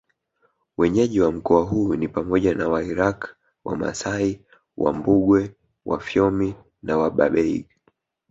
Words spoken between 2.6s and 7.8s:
Wairaqw Wamasai Wambugwe Wafyomi na Wabarbaig